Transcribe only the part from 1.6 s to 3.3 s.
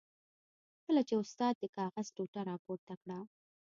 کاغذ ټوټه را پورته کړه.